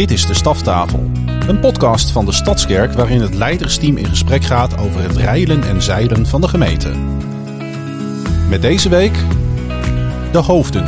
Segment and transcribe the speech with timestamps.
[0.00, 1.10] Dit is de Staftafel,
[1.48, 5.82] een podcast van de Stadskerk waarin het leidersteam in gesprek gaat over het rijlen en
[5.82, 6.88] zeilen van de gemeente.
[8.48, 9.12] Met deze week
[10.32, 10.84] de hoofden.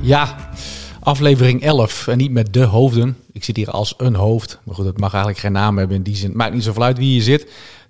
[0.00, 0.36] Ja,
[1.00, 3.16] aflevering 11 en niet met de hoofden.
[3.32, 6.02] Ik zit hier als een hoofd, maar goed, het mag eigenlijk geen naam hebben in
[6.02, 6.30] die zin.
[6.34, 7.46] Maakt niet zoveel uit wie je zit.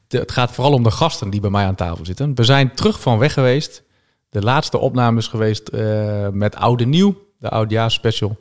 [0.08, 2.34] Het gaat vooral om de gasten die bij mij aan tafel zitten.
[2.34, 3.82] We zijn terug van weg geweest.
[4.28, 8.36] De laatste opname is geweest eh, met Oude Nieuw, de Oudjaarsspecial.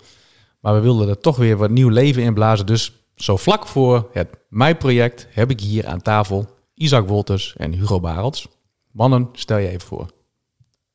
[0.59, 2.65] Maar we wilden er toch weer wat nieuw leven in blazen.
[2.65, 7.99] Dus zo vlak voor het meiproject heb ik hier aan tafel Isaac Wolters en Hugo
[7.99, 8.47] Barels.
[8.91, 10.07] Mannen, stel je even voor.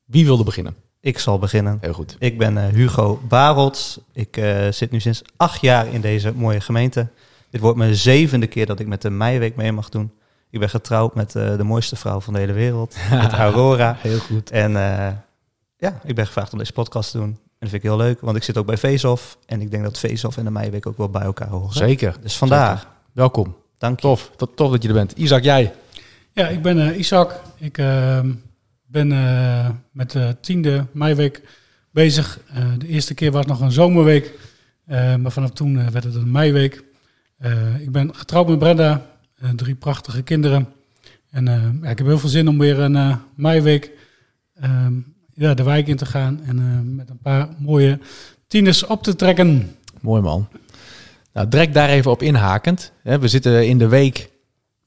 [0.05, 0.75] Wie wilde beginnen?
[0.99, 1.77] Ik zal beginnen.
[1.81, 2.15] Heel goed.
[2.19, 3.99] Ik ben eh, Hugo Barels.
[4.13, 7.07] Ik eh, zit nu sinds acht jaar in deze mooie gemeente.
[7.49, 10.11] Dit wordt mijn zevende keer dat ik met de Meiweek mee mag doen.
[10.53, 13.95] Ik ben getrouwd met eh, de mooiste vrouw van de hele wereld, met Aurora.
[13.99, 14.51] Heel goed.
[14.51, 15.11] En eh,
[15.77, 17.27] ja, ik ben gevraagd om deze podcast te doen.
[17.27, 19.37] En dat vind ik heel leuk, want ik zit ook bij Veesof.
[19.45, 21.73] En ik denk dat Veesof en de Meiweek ook wel bij elkaar horen.
[21.73, 22.15] Zeker.
[22.21, 22.87] Dus vandaar.
[23.13, 23.55] Welkom.
[23.77, 24.07] Dank je.
[24.07, 24.31] Tof.
[24.35, 25.11] Tot, tof dat je er bent.
[25.11, 25.73] Isaac, jij?
[26.31, 27.41] Ja, ik ben eh, Isaac.
[27.57, 28.31] Ik ehm,
[28.85, 31.41] ben eh, met de tiende meiweek
[31.91, 32.39] bezig.
[32.53, 34.31] Eh, de eerste keer was nog een zomerweek,
[34.85, 36.83] eh, maar vanaf toen werd het een meiweek.
[37.37, 39.05] Eh, ik ben getrouwd met Brenda,
[39.55, 40.67] drie prachtige kinderen.
[41.33, 43.91] En eh, ja, ik heb heel veel zin om weer een eh, meiweek
[44.55, 44.93] ehm,
[45.33, 47.99] ja, de wijk in te gaan en eh, met een paar mooie
[48.47, 49.75] tieners op te trekken.
[50.01, 50.47] Mooi man.
[51.33, 52.91] Nou, daar even op inhakend.
[53.03, 54.29] We zitten in de week,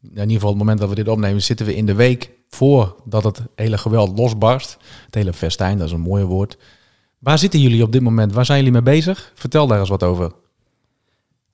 [0.03, 3.25] in ieder geval het moment dat we dit opnemen, zitten we in de week voordat
[3.25, 4.77] het hele geweld losbarst.
[5.05, 6.59] Het hele festijn, dat is een mooi woord.
[7.19, 8.33] Waar zitten jullie op dit moment?
[8.33, 9.33] Waar zijn jullie mee bezig?
[9.35, 10.33] Vertel daar eens wat over.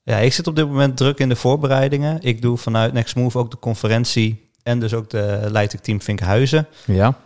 [0.05, 2.19] Ja, ik zit op dit moment druk in de voorbereidingen.
[2.23, 6.01] Ik doe vanuit Next Move ook de conferentie en dus ook de leid ik team
[6.03, 6.67] Vinkhuizen.
[6.85, 7.19] Ja,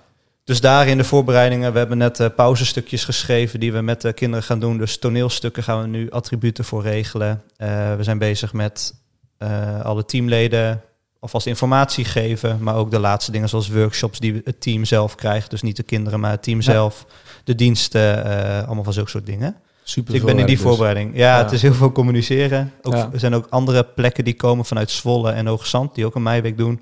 [0.44, 4.12] Dus daar in de voorbereidingen, we hebben net eh, pauzestukjes geschreven die we met de
[4.12, 4.78] kinderen gaan doen.
[4.78, 7.42] Dus toneelstukken gaan we nu attributen voor regelen.
[7.56, 8.94] Eh, we zijn bezig met
[9.38, 10.81] eh, alle teamleden
[11.20, 12.62] alvast informatie geven.
[12.62, 15.50] Maar ook de laatste dingen zoals workshops die het team zelf krijgt.
[15.50, 16.64] Dus niet de kinderen, maar het team Ja.
[16.64, 17.06] zelf.
[17.44, 18.25] De diensten,
[18.66, 19.56] allemaal van zulke soort dingen.
[19.88, 20.12] Super.
[20.12, 21.10] Dus ik ben in die werk voorbereiding.
[21.16, 21.42] Ja, Ja.
[21.42, 22.72] het is heel veel communiceren.
[22.82, 23.08] Ook, Ja.
[23.12, 26.56] Er zijn ook andere plekken die komen vanuit Zwolle en Hoogzand, die ook een meiweek
[26.56, 26.80] doen.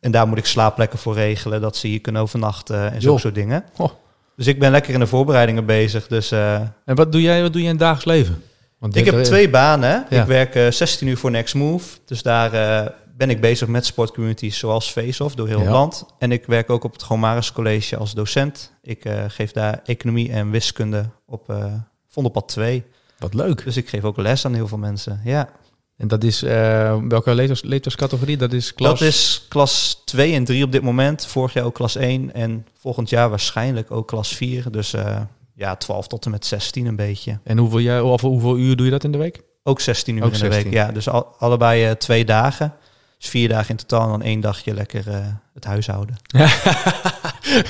[0.00, 3.34] En daar moet ik slaapplekken voor regelen, dat ze hier kunnen overnachten en zulke soort
[3.34, 3.64] dingen.
[3.76, 3.90] Oh.
[4.36, 6.06] Dus ik ben lekker in de voorbereidingen bezig.
[6.06, 6.68] Dus eh, dus.
[6.84, 8.42] En wat doe jij, wat doe je in het dagelijks leven?
[8.78, 10.06] Want ik heb twee banen.
[10.10, 10.20] Ja.
[10.20, 11.98] Ik werk eh, 16 uur voor Next Move.
[12.04, 15.72] Dus daar eh, ben ik bezig met sportcommunities zoals Face-Off door heel het Ja.
[15.72, 16.06] land.
[16.18, 18.72] En ik werk ook op het Gomaris College als docent.
[18.82, 21.64] Ik eh, geef daar economie en wiskunde op eh
[22.12, 22.84] Vondelpad 2.
[23.18, 23.64] Wat leuk.
[23.64, 25.20] Dus ik geef ook les aan heel veel mensen.
[25.24, 25.48] Ja.
[25.96, 28.36] En dat is, eh, welke leeftijds- leeftijdscategorie?
[28.36, 28.98] Dat is klas...
[28.98, 31.26] Dat is klas 2 en 3 op dit moment.
[31.26, 34.70] Vorig jaar ook klas 1 en volgend jaar waarschijnlijk ook klas 4.
[34.70, 35.20] Dus eh,
[35.54, 37.38] ja, 12 tot en met 16 een beetje.
[37.44, 39.42] En hoeveel, jij, of hoeveel uur doe je dat in de week?
[39.62, 40.62] Ook 16 uur Ook in de 16.
[40.64, 40.72] week.
[40.72, 42.74] Ja, dus al, allebei eh, twee dagen.
[43.22, 46.16] Dus vier dagen in totaal en dan één dagje lekker eh, het huishouden.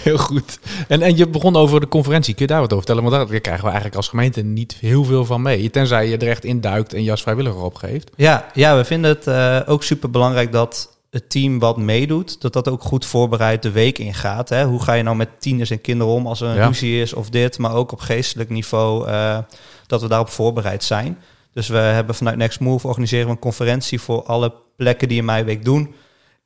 [0.04, 0.58] Heel goed.
[0.88, 2.34] En, en je begon over de conferentie.
[2.34, 3.10] Kun je daar wat over vertellen?
[3.10, 5.70] Want daar krijgen we eigenlijk als gemeente niet heel veel van mee.
[5.70, 8.10] Tenzij je er echt induikt en je als vrijwilliger opgeeft.
[8.16, 12.52] Ja, ja we vinden het eh, ook super belangrijk dat het team wat meedoet, dat
[12.52, 14.48] dat ook goed voorbereid de week ingaat.
[14.48, 14.64] Hè?
[14.64, 16.66] Hoe ga je nou met tieners en kinderen om als er een Ja.
[16.66, 19.38] ruzie is of dit, maar ook op geestelijk niveau eh,
[19.86, 21.18] dat we daarop voorbereid zijn.
[21.52, 25.24] Dus we hebben vanuit Next Move organiseren we een conferentie voor alle plekken die in
[25.24, 25.94] Meiweek doen.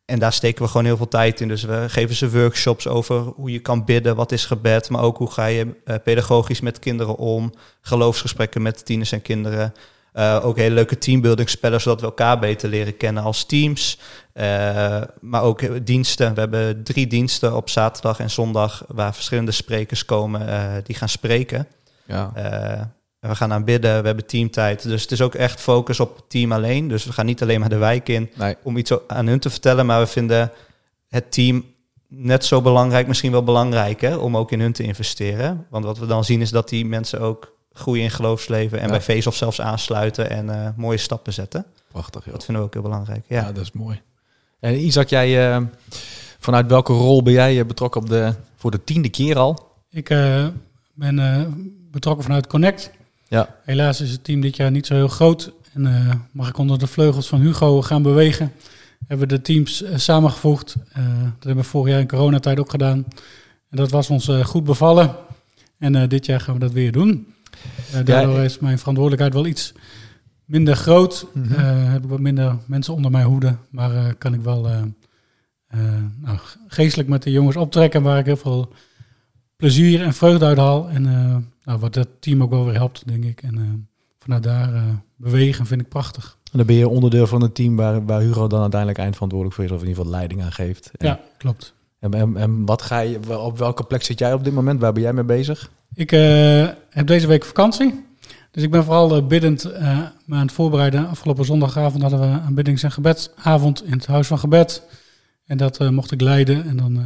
[0.07, 1.49] En daar steken we gewoon heel veel tijd in.
[1.49, 5.17] Dus we geven ze workshops over hoe je kan bidden, wat is gebed, maar ook
[5.17, 9.73] hoe ga je eh, pedagogisch met kinderen om, geloofsgesprekken met tieners en kinderen.
[10.13, 13.99] Eh, ook hele leuke teambuilding spellen, zodat we elkaar beter leren kennen als teams.
[14.33, 16.35] Eh, maar ook diensten.
[16.35, 20.47] We hebben drie diensten op zaterdag en zondag waar verschillende sprekers komen
[20.85, 21.67] die gaan spreken.
[22.05, 22.33] Ja.
[23.29, 24.83] We gaan aanbidden, we hebben teamtijd.
[24.83, 26.89] Dus het is ook echt focus op het team alleen.
[26.89, 28.57] Dus we gaan niet alleen maar de wijk in Nee.
[28.63, 30.53] om iets aan hun te vertellen, maar we vinden
[31.09, 31.65] het team
[32.09, 35.67] net zo belangrijk, misschien wel belangrijker, om ook in hun te investeren.
[35.71, 38.91] Want wat we dan zien is dat die mensen ook groeien in geloofsleven en Ja.
[38.91, 41.67] bij Face of zelfs aansluiten en eh, mooie stappen zetten.
[41.93, 42.33] Prachtig, joh.
[42.35, 43.25] Dat vinden we ook heel belangrijk.
[43.29, 43.41] Ja.
[43.41, 43.53] Ja.
[43.53, 44.01] dat is mooi.
[44.61, 45.63] En Isaac, jij, eh,
[46.39, 49.73] vanuit welke rol ben jij eh, betrokken op de, voor de tiende keer al?
[49.91, 50.47] Ik eh,
[50.95, 51.43] ben eh,
[51.91, 52.91] betrokken vanuit Connect.
[53.29, 53.55] Ja.
[53.65, 55.53] Helaas is het team dit jaar niet zo heel groot.
[55.77, 58.53] En eh, mag ik onder de vleugels van Hugo gaan bewegen.
[59.07, 60.77] Hebben we de teams eh, samengevoegd.
[60.93, 63.05] Eh, dat hebben we vorig jaar in coronatijd ook gedaan.
[63.71, 65.15] En dat was ons goed bevallen.
[65.79, 67.35] En dit jaar gaan we dat weer doen.
[68.05, 69.73] Daardoor Ja, is mijn verantwoordelijkheid wel iets
[70.45, 71.27] minder groot.
[71.33, 71.61] Mhm.
[71.91, 73.57] Heb ik wat minder mensen onder mijn hoede.
[73.71, 74.63] Maar kan ik wel
[76.21, 78.73] nou, geestelijk met de jongens optrekken, waar ik heel veel
[79.57, 80.89] plezier en vreugde uit haal.
[80.89, 81.05] En
[81.67, 83.43] nou, wat dat team ook wel weer helpt, denk ik.
[83.43, 83.63] En eh,
[84.19, 84.83] vanuit daar eh,
[85.17, 86.37] bewegen vind ik prachtig.
[86.45, 89.69] En dan ben je onderdeel van het team waar, waar Hugo dan uiteindelijk eindverantwoordelijk voor
[89.69, 90.91] is, of in ieder geval leiding aan geeft.
[90.97, 91.75] En, Ja, klopt.
[91.99, 94.81] en, en, en wat ga je, op welke plek zit jij op dit moment?
[94.81, 95.71] Waar ben jij mee bezig?
[95.95, 98.05] Ik eh, heb deze week vakantie.
[98.51, 101.09] Dus ik ben vooral biddend eh, me aan het voorbereiden.
[101.09, 104.83] Afgelopen zondagavond hadden we een biddings- en gebedsavond in het Huis van Gebed.
[105.45, 106.65] En dat mocht ik leiden.
[106.65, 107.01] En dan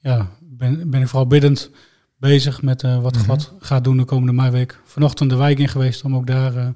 [0.00, 1.70] ja, ben, ben ik vooral biddend
[2.18, 3.24] bezig met eh, wat Mhm.
[3.24, 4.80] God gaat doen de komende meiweek.
[4.84, 6.66] Vanochtend de wijk in geweest om ook daar eh,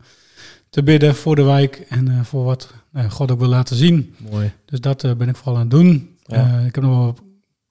[0.71, 1.87] te bidden voor de wijk.
[1.89, 2.75] En eh, voor wat
[3.09, 4.15] God ook wil laten zien.
[4.31, 4.53] Mooi.
[4.65, 6.17] Dus dat ben ik vooral aan het doen.
[6.27, 6.59] Ja.
[6.59, 7.15] Ik heb nog wel een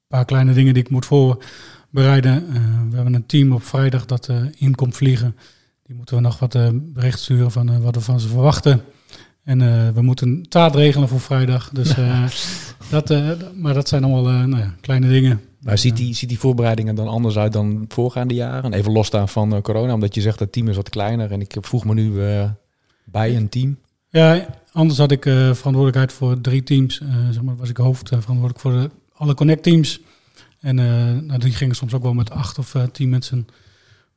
[0.08, 2.46] paar kleine dingen die ik moet voorbereiden.
[2.90, 5.36] We hebben een team op vrijdag dat in komt vliegen.
[5.82, 8.82] Die moeten we nog wat bericht sturen van wat we van ze verwachten.
[9.44, 9.58] En
[9.94, 11.70] we moeten taart regelen voor vrijdag.
[11.72, 11.94] Dus,
[12.90, 13.14] dat,
[13.54, 15.40] maar dat zijn allemaal nou ja, kleine dingen.
[15.60, 18.72] Maar ziet die, ziet die voorbereidingen dan anders uit dan voorgaande jaren?
[18.72, 21.32] Even losstaan van eh, corona, omdat je zegt dat het team is wat kleiner.
[21.32, 22.50] En ik voeg me nu eh,
[23.04, 23.78] bij een team.
[24.08, 27.02] Ja, anders had ik eh, verantwoordelijkheid voor drie teams.
[27.30, 30.00] Zeg maar, was ik hoofd eh, verantwoordelijk voor de, alle Connect teams.
[30.60, 30.74] En
[31.26, 33.46] nou, die gingen soms ook wel met acht of tien mensen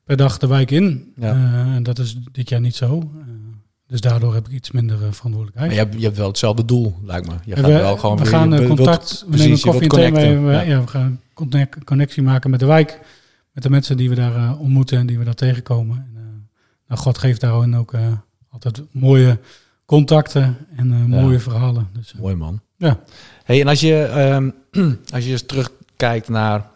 [0.04, 1.12] per dag de wijk in.
[1.16, 1.32] Ja.
[1.74, 3.10] En dat is dit jaar niet zo.
[3.94, 5.66] Eh, dus daardoor heb ik iets minder eh, verantwoordelijkheid.
[5.66, 7.34] Maar je hebt, je hebt wel hetzelfde doel, lijkt me.
[7.44, 9.82] Je gaat we, wel gewoon we weer- gaan eh, wilt- contact, we precies, nemen koffie
[9.82, 10.10] en thee mee.
[10.10, 10.46] connecten.
[10.46, 10.60] We, Ja.
[10.60, 10.80] ja.
[10.80, 13.00] we gaan connect- connectie maken met de wijk.
[13.52, 15.96] Met de mensen die we daar eh, ontmoeten en die we daar tegenkomen.
[15.96, 16.22] En, eh,
[16.88, 18.00] nou, God geeft daarin ook eh,
[18.50, 19.38] altijd mooie
[19.86, 21.20] contacten en eh, Ja.
[21.20, 21.88] mooie verhalen.
[21.92, 22.60] Dus, eh, Mooi man.
[22.76, 23.00] Ja.
[23.44, 24.50] Hey, en als je, ehm,
[25.14, 26.70] als je eens terugkijkt naar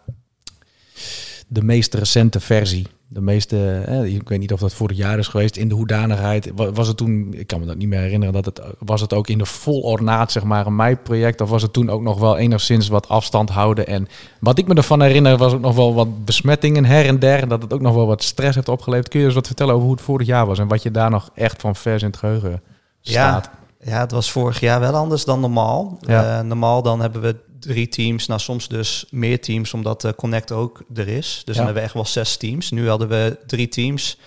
[1.47, 5.27] de meest recente versie, de meeste, eh, ik weet niet of dat vorig jaar is
[5.27, 8.33] geweest, in de hoedanigheid, wa- was het toen, ik kan me dat niet meer herinneren,
[8.33, 11.61] dat het, was het ook in de vol ornaat, zeg maar, een meiproject, of was
[11.61, 13.87] het toen ook nog wel enigszins wat afstand houden?
[13.87, 14.07] En
[14.39, 17.61] wat ik me ervan herinner, was ook nog wel wat besmettingen her en der, dat
[17.61, 19.07] het ook nog wel wat stress heeft opgeleverd.
[19.09, 21.09] Kun je eens wat vertellen over hoe het vorig jaar was en wat je daar
[21.09, 22.61] nog echt van vers in het geheugen
[23.01, 23.49] staat?
[23.83, 25.97] Ja, het was vorig jaar wel anders dan normaal.
[26.01, 26.37] Ja.
[26.39, 30.51] Eh, normaal dan hebben we drie teams, nou soms dus meer teams, omdat de Connect
[30.51, 31.41] ook er is.
[31.45, 32.71] Dus dan hebben we echt wel zes teams.
[32.71, 34.17] Nu hadden we drie teams.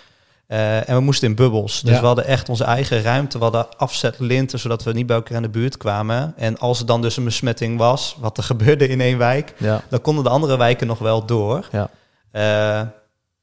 [0.46, 1.80] Eh, en we moesten in bubbels.
[1.80, 2.00] Dus Ja.
[2.00, 3.38] we hadden echt onze eigen ruimte.
[3.38, 6.34] We hadden afzetlinten, zodat we niet bij elkaar in de buurt kwamen.
[6.36, 9.82] En als er dan dus een besmetting was, wat er gebeurde in één wijk, Ja,
[9.88, 11.68] dan konden de andere wijken nog wel door.
[11.72, 11.90] Ja.
[12.30, 12.86] Eh,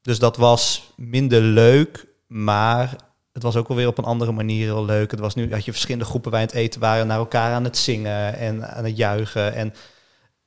[0.02, 2.96] dus dat was minder leuk, maar
[3.34, 5.12] het was ook wel weer op een andere manier heel leuk.
[5.12, 7.78] Het was nu had je verschillende groepen bij het eten waren naar elkaar aan het
[7.78, 9.54] zingen en aan het juichen.
[9.54, 9.74] En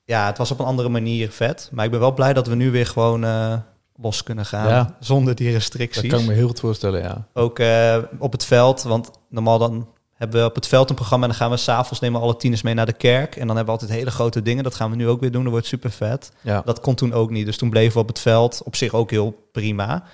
[0.05, 1.69] ja, het was op een andere manier vet.
[1.73, 3.55] Maar ik ben wel blij dat we nu weer gewoon eh,
[3.97, 4.97] los kunnen gaan Ja.
[5.01, 6.11] zonder die dat restricties.
[6.11, 7.27] kan ik me heel goed voorstellen, ja.
[7.33, 11.25] Ook eh, op het veld, want normaal dan hebben we op het veld een programma
[11.25, 13.37] en dan gaan we s'avonds nemen alle tieners mee naar de kerk.
[13.37, 14.65] En dan hebben we altijd hele grote dingen.
[14.65, 15.43] Dat gaan we nu ook weer doen.
[15.43, 16.33] Dat wordt super vet.
[16.41, 16.63] ja.
[16.65, 17.47] Dat kon toen ook niet.
[17.47, 18.63] Dus toen bleven we op het veld.
[18.65, 20.05] Op zich ook heel prima.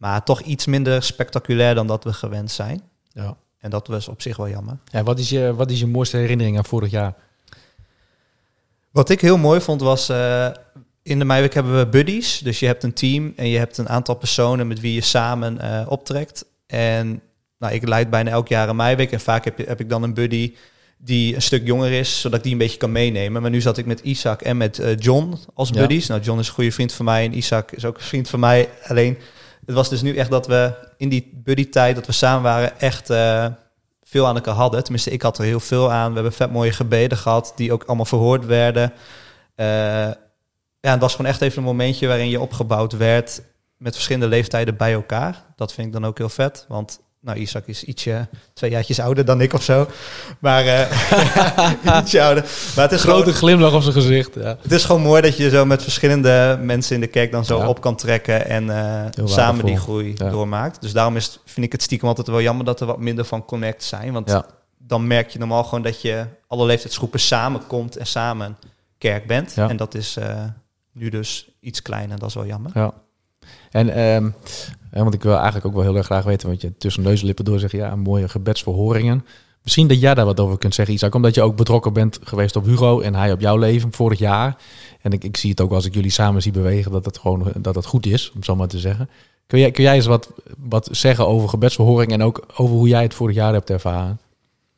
[0.00, 2.80] Maar toch iets minder spectaculair dan dat we gewend zijn.
[3.12, 3.36] Ja.
[3.58, 4.78] En dat was op zich wel jammer.
[4.84, 7.14] Ja, wat, is je, wat is je mooiste herinnering aan vorig jaar?
[8.90, 10.08] Wat ik heel mooi vond was...
[10.08, 10.48] eh,
[11.02, 12.38] in de meiweek hebben we buddies.
[12.38, 15.60] Dus je hebt een team en je hebt een aantal personen met wie je samen
[15.60, 16.44] eh, optrekt.
[16.66, 17.20] En
[17.58, 19.12] nou, ik leid bijna elk jaar een meiweek.
[19.12, 20.54] En vaak heb, je, heb ik dan een buddy
[20.98, 23.42] die een stuk jonger is, zodat ik die een beetje kan meenemen.
[23.42, 25.74] Maar nu zat ik met Isaac en met eh, John als Ja.
[25.74, 26.06] buddies.
[26.06, 28.40] Nou, John is een goede vriend van mij en Isaac is ook een vriend van
[28.40, 28.68] mij.
[28.86, 29.18] Alleen,
[29.70, 33.10] het was dus nu echt dat we in die buddy-tijd, dat we samen waren, echt
[33.10, 33.46] eh,
[34.02, 34.82] veel aan elkaar hadden.
[34.82, 36.08] Tenminste, ik had er heel veel aan.
[36.08, 38.92] We hebben vet mooie gebeden gehad, die ook allemaal verhoord werden.
[39.54, 39.66] Eh,
[40.80, 43.42] ja, het was gewoon echt even een momentje waarin je opgebouwd werd
[43.76, 45.44] met verschillende leeftijden bij elkaar.
[45.56, 49.24] Dat vind ik dan ook heel vet, want nou, Isaac is ietsje, twee jaartjes ouder
[49.24, 49.86] dan ik of zo.
[50.38, 52.42] Maar eh ietsje ouder.
[52.76, 54.34] Maar het is, Grote gewoon, glimlach op zijn gezicht.
[54.34, 54.56] Ja.
[54.62, 57.58] het is gewoon mooi dat je zo met verschillende mensen in de kerk dan zo
[57.58, 57.68] Ja.
[57.68, 60.30] op kan trekken en eh, samen die groei Ja.
[60.30, 60.80] doormaakt.
[60.80, 63.44] Dus daarom is, vind ik het stiekem altijd wel jammer dat er wat minder van
[63.44, 64.12] connect zijn.
[64.12, 64.40] Want
[64.78, 68.56] dan merk je normaal gewoon dat je alle leeftijdsgroepen samenkomt en samen
[68.98, 69.54] kerk bent.
[69.54, 70.44] En dat is eh,
[70.92, 72.18] nu dus iets kleiner.
[72.18, 72.70] Dat is wel jammer.
[72.74, 72.92] Ja.
[73.70, 74.30] En, ehm,
[74.90, 77.26] want ik wil eigenlijk ook wel heel erg graag weten, want je tussen neus en
[77.26, 79.24] lippen door zegt, ja, mooie gebedsverhoringen.
[79.62, 82.56] Misschien dat jij daar wat over kunt zeggen, Isaac, omdat je ook betrokken bent geweest
[82.56, 84.56] op Hugo en hij op jouw leven vorig jaar.
[85.00, 87.52] En ik, ik zie het ook als ik jullie samen zie bewegen, dat het gewoon
[87.58, 89.08] dat het goed is, om zo maar te zeggen.
[89.46, 93.02] Kun jij, kun jij eens wat, wat zeggen over gebedsverhoring en ook over hoe jij
[93.02, 94.20] het vorig jaar hebt ervaren?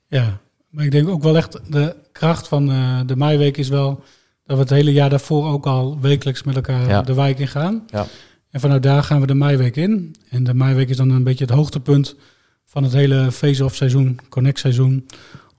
[0.06, 0.38] Ja,
[0.70, 4.02] maar ik denk ook wel echt de kracht van eh, de meiweek is wel
[4.46, 7.02] dat we het hele jaar daarvoor ook al wekelijks met elkaar Ja.
[7.02, 7.84] de wijk in gaan.
[7.86, 8.06] Ja.
[8.52, 10.14] En vanuit daar gaan we de meiweek in.
[10.28, 12.16] En de meiweek is dan een beetje het hoogtepunt
[12.64, 15.06] van het hele face-off seizoen, connect seizoen.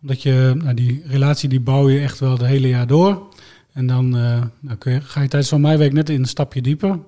[0.02, 3.28] Omdat je, nou, die relatie die bouw je echt wel het hele jaar door.
[3.72, 7.00] En dan uh, nou kun je, ga je tijdens zo'n meiweek net een stapje dieper.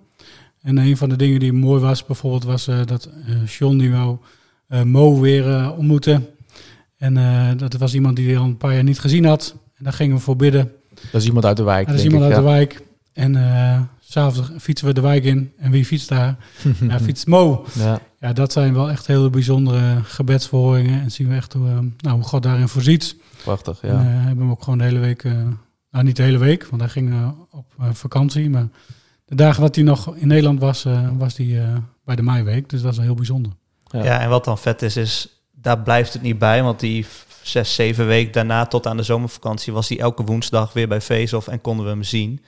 [0.62, 3.92] En een van de dingen die mooi was, bijvoorbeeld, was uh, dat uh, John die
[3.92, 4.18] wou
[4.84, 6.28] Mo weer ontmoeten.
[6.98, 9.56] En dat was iemand die hij al een paar jaar niet gezien had.
[9.76, 10.72] En daar gingen we voor bidden.
[11.12, 11.88] Dat is iemand uit de wijk.
[11.88, 12.82] dat is iemand uit de wijk.
[13.14, 13.36] En
[14.10, 15.54] s'avonds fietsen we de wijk in.
[15.58, 16.36] En wie fietst daar?
[16.90, 17.66] ja, fietst Mo.
[17.74, 18.00] Ja.
[18.20, 21.02] ja, dat zijn wel echt hele bijzondere gebedsverhoringen.
[21.02, 23.16] En zien we echt hoe, nou, hoe God daarin voorziet.
[23.44, 23.90] Prachtig, ja.
[23.90, 25.24] En hebben we hem ook gewoon de hele week
[25.96, 28.50] nou, niet de hele week, want hij ging uh, op uh, vakantie.
[28.50, 28.68] Maar
[29.26, 32.70] de dagen dat hij nog in Nederland was, uh, was hij bij de meiweek.
[32.70, 33.52] Dus dat is wel heel bijzonder.
[33.88, 34.04] Ja.
[34.04, 34.20] ja.
[34.20, 36.64] en wat dan vet is, is daar blijft het niet bij.
[36.64, 37.06] Want die
[37.42, 41.48] zes, zeven weken daarna tot aan de zomervakantie was hij elke woensdag weer bij Face-Off
[41.48, 42.46] en konden we hem zien.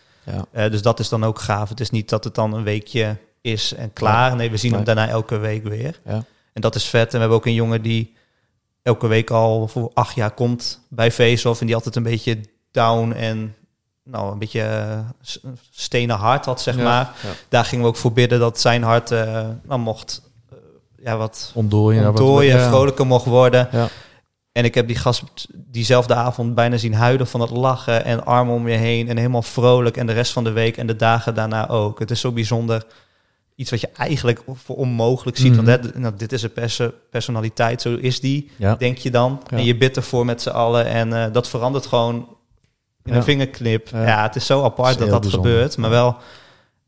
[0.54, 0.70] Ja.
[0.70, 1.70] dus dat is dan ook gaaf.
[1.70, 4.36] Het is niet dat het dan een weekje is en klaar.
[4.36, 6.00] Nee, we zien hem daarna elke week weer.
[6.06, 6.24] Ja.
[6.54, 7.06] En dat is vet.
[7.06, 8.16] En we hebben ook een jongen die
[8.82, 11.60] elke week al voor acht jaar komt bij Face-Off.
[11.60, 12.40] En die altijd een beetje
[12.72, 13.56] down en
[14.04, 14.62] nou, een beetje
[15.44, 17.12] uh, stenen hart had, zeg maar.
[17.50, 20.22] Daar gingen we ook voor bidden dat zijn hart uh, nou, mocht
[20.54, 20.58] uh,
[21.06, 23.70] ja, wat ontdooien, ontdooien wat, vrolijker mocht worden.
[24.58, 28.56] En ik heb die gast diezelfde avond bijna zien huilen van het lachen en armen
[28.56, 29.98] om je heen en helemaal vrolijk.
[29.98, 32.00] En de rest van de week en de dagen daarna ook.
[32.00, 32.86] Het is zo bijzonder.
[33.56, 35.56] Iets wat je eigenlijk voor onmogelijk ziet.
[35.56, 36.02] Want mhm.
[36.02, 39.42] nou, dit is een pers personaliteit, zo is die, denk je dan.
[39.50, 40.86] En je bidt ervoor met z'n allen.
[40.86, 42.28] En dat verandert gewoon
[43.04, 43.90] in een vingerknip.
[43.90, 44.24] Ja.
[44.24, 46.18] het is zo apart dat dat, gebeurt, maar wel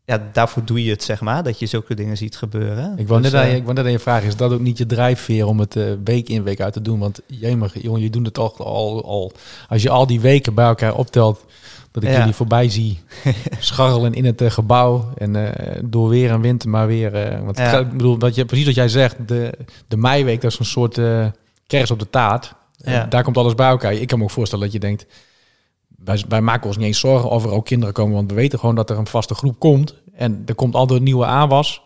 [0.09, 2.97] ja, daarvoor doe je het, zeg maar, dat je zulke dingen ziet gebeuren.
[2.97, 4.59] Ik wou, dus, net, aan je, ik wou net aan je vragen, is dat ook
[4.59, 6.99] niet je drijfveer om het uh, week in week uit te doen?
[6.99, 9.31] Want jemig, jongen, je doet het al, al, al,
[9.67, 11.45] als je al die weken bij elkaar optelt,
[11.91, 12.99] dat ik jullie voorbij zie
[13.59, 15.49] scharrelen in het uh, gebouw en uh,
[15.83, 17.41] door weer en wind, maar weer.
[17.43, 17.77] want ja.
[17.77, 20.99] ik bedoel, wat je, precies wat jij zegt, de, de meiweek, dat is een soort
[21.67, 22.53] kers op de taart.
[23.09, 23.93] Daar komt alles bij elkaar.
[23.93, 25.05] Ik kan me ook voorstellen dat je denkt,
[26.03, 28.59] wij, wij, maken ons niet eens zorgen of er ook kinderen komen, want we weten
[28.59, 29.95] gewoon dat er een vaste groep komt.
[30.13, 31.81] En er komt altijd een nieuwe aanwas.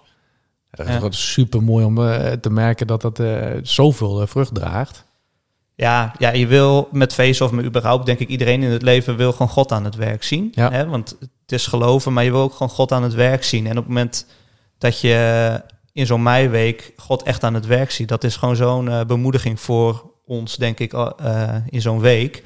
[0.72, 5.06] Dat is super mooi om uh, te merken dat dat uh, zoveel uh, vrucht draagt.
[5.76, 9.16] Ja, ja, je wil met face of met überhaupt, denk ik, iedereen in het leven
[9.16, 10.52] wil gewoon God aan het werk zien.
[10.56, 10.72] Ja.
[10.72, 10.86] Hè?
[10.88, 13.66] Want het is geloven, maar je wil ook gewoon God aan het werk zien.
[13.66, 14.26] En op het moment
[14.78, 19.08] dat je in zo'n meiweek God echt aan het werk ziet, dat is gewoon zo'n
[19.08, 20.94] bemoediging voor ons, denk ik,
[21.70, 22.44] in zo'n week.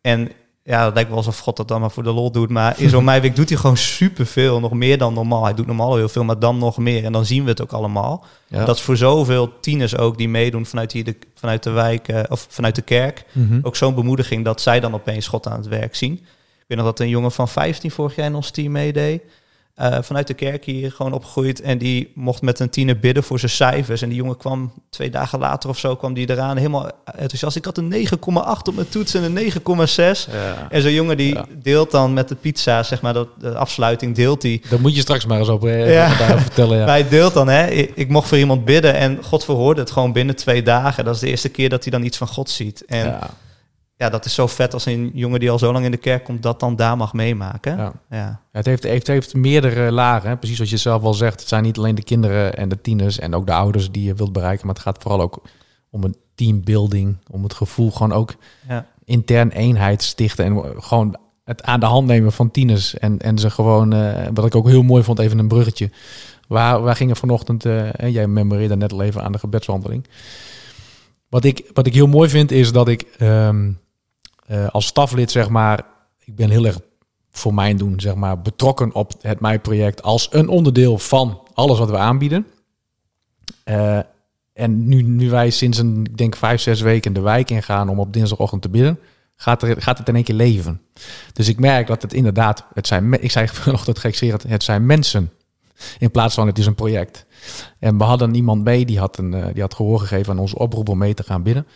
[0.00, 0.30] En
[0.66, 2.50] ja, dat lijkt wel alsof God dat dan maar voor de lol doet.
[2.50, 4.60] Maar in zo'n meiweek doet hij gewoon superveel.
[4.60, 5.44] Nog meer dan normaal.
[5.44, 7.04] Hij doet normaal heel veel, maar dan nog meer.
[7.04, 8.24] En dan zien we het ook allemaal.
[8.48, 12.20] Dat is voor zoveel tieners ook die meedoen vanuit, hier de, vanuit de wijk uh,
[12.28, 13.24] of vanuit de kerk.
[13.32, 13.58] Mhm.
[13.62, 16.12] Ook zo'n bemoediging dat zij dan opeens God aan het werk zien.
[16.12, 19.22] Ik weet nog dat een jongen van 15 vorig jaar in ons team meedeed.
[19.80, 21.60] Uh, vanuit de kerk hier gewoon opgegroeid.
[21.60, 24.02] En die mocht met een tiener bidden voor zijn cijfers.
[24.02, 27.56] En die jongen kwam twee dagen later of zo, kwam die eraan helemaal enthousiast.
[27.56, 28.18] Ik had een 9,8
[28.62, 29.58] op mijn toets en een 9,6.
[29.96, 30.66] Ja.
[30.70, 34.42] En zo'n jongen die deelt dan met de pizza, zeg maar, dat, de afsluiting deelt
[34.42, 34.62] hij.
[34.70, 36.08] Dat moet je straks maar eens op eh, ja.
[36.38, 36.78] vertellen.
[36.78, 36.84] Ja.
[36.96, 37.66] Hij deelt dan, hè.
[37.66, 41.04] Ik, ik, mocht voor iemand bidden en God verhoorde het gewoon binnen twee dagen.
[41.04, 42.84] Dat is de eerste keer dat hij dan iets van God ziet.
[42.86, 43.18] En
[43.96, 46.24] ja dat is zo vet als een jongen die al zo lang in de kerk
[46.24, 47.76] komt, dat dan daar mag meemaken.
[47.76, 47.92] Ja.
[48.10, 48.40] ja.
[48.52, 50.36] het, heeft, het heeft meerdere lagen, hè?
[50.36, 51.40] precies wat je zelf al zegt.
[51.40, 54.14] Het zijn niet alleen de kinderen en de tieners en ook de ouders die je
[54.14, 55.42] wilt bereiken, maar het gaat vooral ook
[55.90, 58.34] om een teambuilding, om het gevoel gewoon ook
[58.68, 58.86] ja.
[59.04, 63.50] intern eenheid stichten en gewoon het aan de hand nemen van tieners en, en ze
[63.50, 65.90] gewoon, uh, wat ik ook heel mooi vond, even een bruggetje.
[66.48, 70.06] Waar, waar gingen vanochtend, uh, en jij memoreerde net al even aan de gebedswandeling.
[71.28, 73.78] Wat ik, wat ik heel mooi vind is dat ik um,
[74.50, 75.84] uh, als staflid, zeg maar,
[76.24, 76.78] ik ben heel erg
[77.30, 81.90] voor mijn doen, zeg maar, betrokken op het MijProject als een onderdeel van alles wat
[81.90, 82.46] we aanbieden.
[83.64, 83.98] Uh,
[84.52, 88.00] en nu, nu wij sinds een, ik denk vijf, zes weken de wijk ingaan om
[88.00, 88.98] op dinsdagochtend te bidden,
[89.36, 90.80] gaat, er, gaat het in één keer leven.
[91.32, 95.30] Dus ik merk dat het inderdaad, het zijn, ik zei vanochtend gekscherend, het zijn mensen.
[95.98, 97.26] In plaats van het is een project.
[97.78, 100.58] En we hadden iemand mee, die had, een, uh, die had gehoor gegeven aan onze
[100.58, 101.66] oproep om mee te gaan bidden.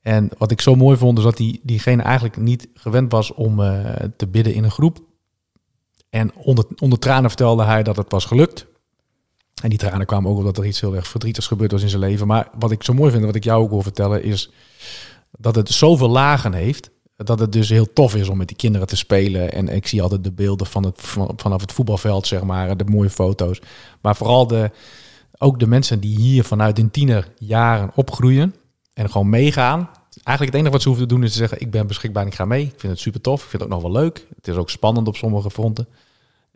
[0.00, 3.60] En wat ik zo mooi vond, is dat die, diegene eigenlijk niet gewend was om
[3.60, 4.98] uh, te bidden in een groep.
[6.10, 8.66] En onder, onder tranen vertelde hij dat het was gelukt.
[9.62, 12.00] En die tranen kwamen ook omdat er iets heel erg verdrietigs gebeurd was in zijn
[12.00, 12.26] leven.
[12.26, 14.50] Maar wat ik zo mooi vind, wat ik jou ook wil vertellen, is
[15.30, 16.90] dat het zoveel lagen heeft.
[17.16, 19.52] Dat het dus heel tof is om met die kinderen te spelen.
[19.52, 21.00] En ik zie altijd de beelden van het,
[21.36, 23.60] vanaf het voetbalveld, zeg maar, de mooie foto's.
[24.00, 24.70] Maar vooral de,
[25.38, 28.54] ook de mensen die hier vanuit hun tienerjaren opgroeien
[28.98, 29.90] en gewoon meegaan.
[30.22, 32.28] Eigenlijk het enige wat ze hoeven te doen is te zeggen: Ik ben beschikbaar en
[32.28, 32.64] ik ga mee.
[32.64, 33.42] Ik vind het super tof.
[33.42, 34.26] Ik vind het ook nog wel leuk.
[34.36, 35.88] Het is ook spannend op sommige fronten.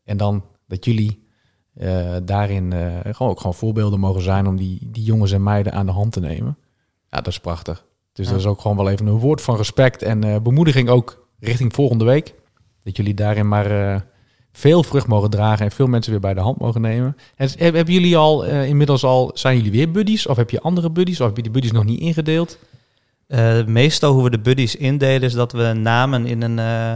[0.05, 1.27] En dan dat jullie
[1.75, 5.73] uh, daarin uh, gewoon ook gewoon voorbeelden mogen zijn om die, die jongens en meiden
[5.73, 6.57] aan de hand te nemen.
[7.11, 7.85] Ja, dat is prachtig.
[8.13, 11.29] Dus dat is ook gewoon wel even een woord van respect en uh, bemoediging ook
[11.39, 12.35] richting volgende week.
[12.83, 14.01] Dat jullie daarin maar eh,
[14.53, 17.17] veel vrucht mogen dragen en veel mensen weer bij de hand mogen nemen.
[17.37, 20.27] En hebben jullie al eh, inmiddels al, zijn jullie weer buddies?
[20.27, 21.21] Of heb je andere buddies?
[21.21, 22.59] Of heb je die buddies nog niet ingedeeld?
[23.27, 26.95] Eh, meestal hoe we de buddies indelen is dat we namen in een eh,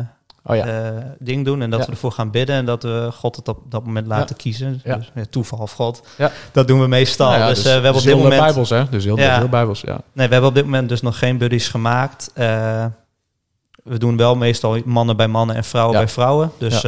[0.48, 1.86] Oh ja, ding doen en dat Ja.
[1.86, 4.80] we ervoor gaan bidden en dat we God het op dat moment laten kiezen.
[4.84, 6.02] Dus, ja, toeval of God.
[6.18, 6.32] Ja.
[6.52, 7.30] Dat doen we meestal.
[7.30, 8.88] Nou dus, eh, we hebben dus op dit heel moment Bijbels, hè?
[8.90, 9.38] Dus heel, Ja.
[9.38, 10.00] heel Bijbels, ja.
[10.12, 12.30] Nee, we hebben op dit moment dus nog geen buddies gemaakt.
[13.84, 16.50] We doen wel meestal mannen bij mannen en vrouwen bij vrouwen.
[16.58, 16.84] Dus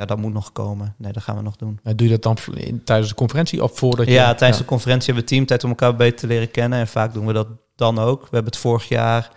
[0.00, 0.06] ja.
[0.06, 0.94] dat moet nog komen.
[0.98, 1.78] Nee, dat gaan we nog doen.
[1.82, 2.54] En doe je dat dan
[2.84, 4.12] tijdens de conferentie of voordat je...
[4.12, 6.78] ja, tijdens de conferentie hebben we teamtijd om elkaar beter te leren kennen.
[6.78, 8.20] En vaak doen we dat dan ook.
[8.20, 9.30] We hebben het vorig jaar,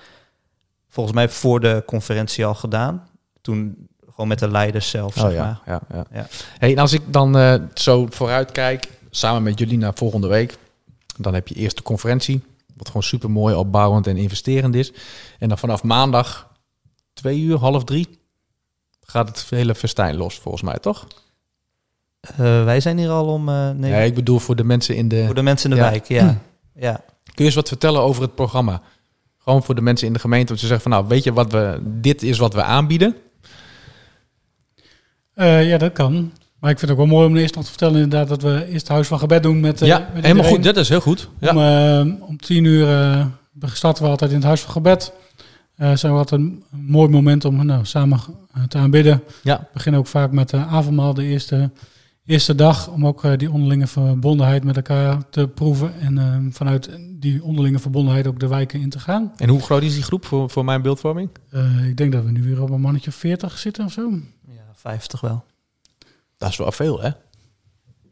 [0.89, 3.07] volgens mij voor de conferentie al gedaan.
[3.41, 5.61] Toen gewoon met de leiders zelf, Oh zeg ja, maar.
[5.65, 6.05] ja, ja.
[6.11, 6.27] Ja.
[6.57, 10.57] Hey, en als ik dan eh, zo vooruit kijk, samen met jullie naar volgende week,
[11.17, 12.43] dan heb je eerst de conferentie,
[12.75, 14.91] wat gewoon super mooi, opbouwend en investerend is.
[15.39, 16.51] En dan vanaf maandag,
[17.13, 18.19] twee uur, half drie,
[19.13, 21.07] gaat het hele festijn los, volgens mij, toch?
[22.21, 23.49] Eh, wij zijn hier al om...
[23.49, 25.25] eh, nee, Ja, ik bedoel voor de mensen in de...
[25.25, 25.89] voor de mensen in de Ja.
[25.89, 26.41] wijk, ja.
[26.75, 26.93] ja.
[27.23, 28.81] Kun je eens wat vertellen over het programma?
[29.37, 31.51] Gewoon voor de mensen in de gemeente, om te zeggen van, nou, weet je wat
[31.51, 33.15] we, dit is wat we aanbieden.
[35.33, 36.13] Eh, ja, dat kan.
[36.59, 38.65] Maar ik vind het ook wel mooi om eerst nog te vertellen inderdaad dat we
[38.65, 41.01] eerst het huis van gebed doen met, eh, ja, met helemaal goed, dat is heel
[41.01, 41.29] goed.
[41.39, 42.01] Ja.
[42.01, 43.25] Om, om tien uur eh,
[43.63, 45.13] starten we altijd in het huis van gebed.
[45.75, 48.19] Eh zijn we altijd een mooi moment om nou, samen
[48.53, 49.23] eh, te aanbidden.
[49.43, 51.71] ja, We beginnen ook vaak met de avondmaal de eerste,
[52.25, 52.87] eerste dag.
[52.87, 55.99] Om ook eh, die onderlinge verbondenheid met elkaar te proeven.
[55.99, 56.89] En eh, vanuit
[57.19, 59.31] die onderlinge verbondenheid ook de wijken in te gaan.
[59.37, 61.29] en hoe groot is die groep voor, voor mijn beeldvorming?
[61.49, 64.09] Eh, ik denk dat we nu weer op een mannetje of 40 zitten of zo.
[64.47, 65.43] ja, 50 wel.
[66.37, 67.09] Dat is wel veel, hè?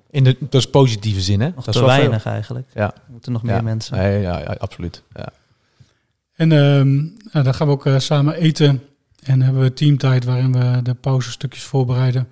[0.10, 1.46] In de dus positieve zin, hè?
[1.46, 2.68] Nog dat te is wel weinig eigenlijk.
[2.74, 2.94] Ja.
[2.94, 3.48] Er moeten nog Ja.
[3.54, 3.98] meer mensen.
[3.98, 5.04] Nee, ja, ja, absoluut.
[5.16, 5.28] Ja.
[6.36, 6.96] En ehm,
[7.32, 8.82] nou, dan gaan we ook eh, samen eten.
[9.24, 12.28] En hebben we teamtijd waarin we de pauzestukjes voorbereiden.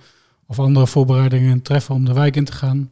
[0.47, 2.89] Of andere voorbereidingen treffen om de wijk in te gaan.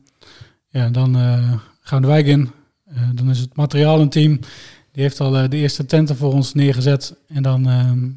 [0.70, 2.52] Ja, dan eh, gaan we de wijk in.
[2.86, 4.40] Eh, dan is het materiaalenteam.
[4.92, 7.16] Die heeft al de eerste tenten voor ons neergezet.
[7.28, 8.10] En dan ehm,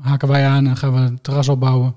[0.00, 1.94] haken wij aan en gaan we het terras opbouwen.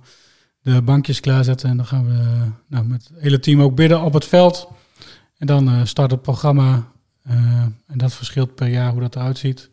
[0.61, 1.69] De bankjes klaarzetten.
[1.69, 4.67] En dan gaan we nou, met het hele team ook bidden op het veld.
[5.37, 6.87] En dan start het programma.
[7.87, 9.69] en dat verschilt per jaar hoe dat eruit ziet.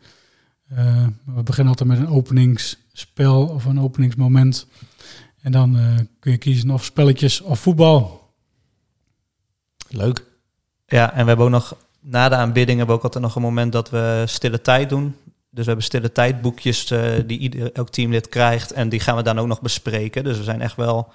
[0.67, 4.67] Eh, we beginnen altijd met een openingsspel of een openingsmoment.
[5.41, 8.33] En dan eh, kun je kiezen of spelletjes of voetbal.
[9.89, 10.23] Leuk.
[10.85, 13.41] Ja, en we hebben ook nog, na de aanbidding hebben we ook altijd nog een
[13.41, 15.15] moment dat we stille tijd doen.
[15.55, 18.71] Dus we hebben stille tijdboekjes eh, die ieder, elk teamlid krijgt.
[18.71, 20.23] En die gaan we dan ook nog bespreken.
[20.23, 21.07] Dus we zijn echt wel,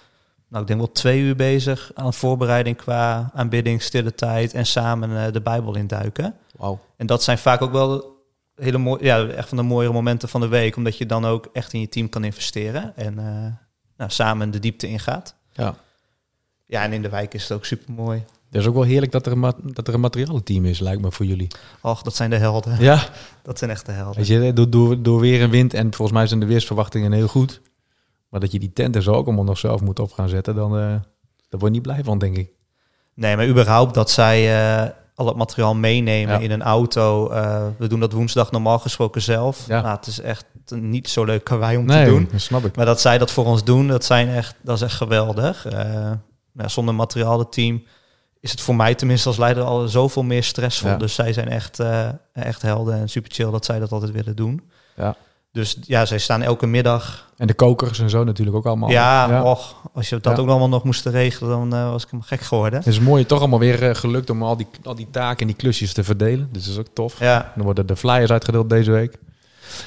[0.48, 5.26] nou ik denk wel twee uur bezig aan voorbereiding qua aanbidding, stille tijd en samen
[5.26, 6.34] eh, de Bijbel induiken.
[6.56, 6.80] Wauw.
[6.96, 8.19] En dat zijn vaak ook wel
[8.60, 10.76] hele mooie, ja, echt van de mooiere momenten van de week.
[10.76, 13.52] Omdat je dan ook echt in je team kan investeren en eh,
[13.96, 15.34] nou, samen de diepte ingaat.
[15.52, 15.74] Ja.
[16.66, 18.24] Ja, en in de wijk is het ook super mooi.
[18.50, 21.12] Het is ook wel heerlijk dat er een, dat er een materialenteam is, lijkt me
[21.12, 21.48] voor jullie.
[21.80, 22.80] Och, dat zijn de helden.
[22.80, 23.08] Ja.
[23.42, 24.16] Dat zijn echt de helden.
[24.16, 27.28] Weet je, door, door, door weer en wind, en volgens mij zijn de weersverwachtingen heel
[27.28, 27.60] goed.
[28.28, 30.70] Maar dat je die tenten zo ook allemaal nog zelf moet op gaan zetten, dan
[31.50, 32.50] daar word je niet blij van, denk ik.
[33.14, 34.90] Nee, maar überhaupt dat zij eh,
[35.20, 36.40] al het materiaal meenemen Ja.
[36.40, 37.28] in een auto.
[37.30, 39.64] Eh, we doen dat woensdag normaal gesproken zelf.
[39.66, 39.80] Ja.
[39.80, 42.28] Nou, het is echt niet zo leuk karwei om nee, te doen.
[42.33, 42.76] dat snap ik.
[42.76, 45.66] Maar dat zij dat voor ons doen, dat, zijn echt, dat is echt geweldig.
[45.66, 46.11] Eh,
[46.52, 47.83] nou, zonder materialenteam
[48.40, 50.90] is het voor mij tenminste als leider al zoveel meer stressvol.
[50.90, 50.96] Ja.
[50.96, 54.37] Dus zij zijn echt, eh, echt helden en super chill dat zij dat altijd willen
[54.37, 54.70] doen.
[54.96, 55.16] Ja.
[55.52, 57.28] Dus ja, zij staan elke middag.
[57.36, 58.90] En de kokers en zo natuurlijk ook allemaal.
[58.90, 60.42] ja, Och, als je dat Ja.
[60.42, 62.78] ook allemaal nog moest regelen, dan eh, was ik helemaal gek geworden.
[62.78, 65.46] Het is mooi, toch allemaal weer eh, gelukt om al die, al die taken en
[65.46, 66.48] die klusjes te verdelen.
[66.52, 67.18] Dus dat is ook tof.
[67.18, 69.16] Ja, Dan worden de flyers uitgedeeld deze week.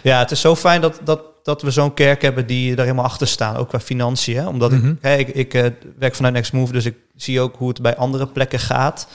[0.03, 3.05] Ja, het is zo fijn dat, dat, dat we zo'n kerk hebben die er helemaal
[3.05, 4.35] achter staan, ook qua financiën.
[4.37, 4.47] hè.
[4.47, 4.87] Omdat Mhm.
[4.89, 5.65] ik, hè, ik, ik eh,
[5.99, 9.07] werk vanuit Next Move, dus ik zie ook hoe het bij andere plekken gaat.